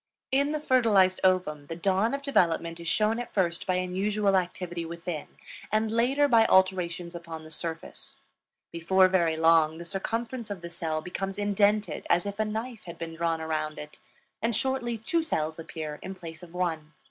In 0.31 0.51
the 0.51 0.59
fertilized 0.59 1.19
ovum 1.23 1.67
the 1.67 1.75
dawn 1.75 2.15
of 2.15 2.23
development 2.23 2.79
is 2.79 2.87
shown 2.87 3.19
at 3.19 3.31
first 3.31 3.67
by 3.67 3.75
unusual 3.75 4.35
activity 4.35 4.83
within 4.83 5.27
and 5.71 5.91
later 5.91 6.27
by 6.27 6.47
alterations 6.47 7.13
upon 7.13 7.43
the 7.43 7.51
surface. 7.51 8.15
Before 8.71 9.07
very 9.07 9.37
long 9.37 9.77
the 9.77 9.85
circumference 9.85 10.49
of 10.49 10.61
the 10.61 10.71
cell 10.71 11.01
becomes 11.01 11.37
indented 11.37 12.07
as 12.09 12.25
if 12.25 12.39
a 12.39 12.45
knife 12.45 12.85
had 12.85 12.97
been 12.97 13.13
drawn 13.13 13.41
around 13.41 13.77
it, 13.77 13.99
and 14.41 14.55
shortly 14.55 14.97
two 14.97 15.21
cells 15.21 15.59
appear 15.59 15.99
in 16.01 16.15
place 16.15 16.41
of 16.41 16.51
one. 16.51 16.93